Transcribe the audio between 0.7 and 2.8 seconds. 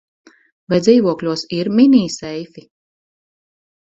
Vai dzīvokļos ir mini seifi?